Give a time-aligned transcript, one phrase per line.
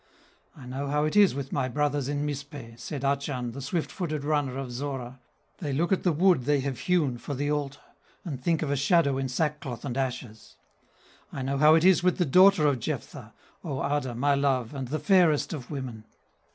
[0.57, 4.23] "I know how it is with my brothers in Mizpeh," Said Achan, the swift footed
[4.23, 5.19] runner of Zorah,
[5.59, 7.81] "They look at the wood they have hewn for the altar;
[8.25, 10.55] And think of a shadow in sackcloth and ashes.
[11.31, 13.31] "I know how it is with the daughter of Jephthah,
[13.63, 16.05] (O Ada, my love, and the fairest of women!)